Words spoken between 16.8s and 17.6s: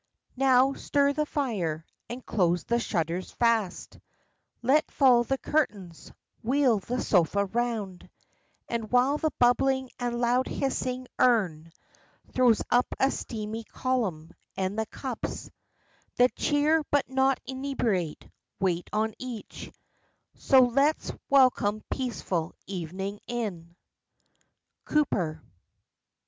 but not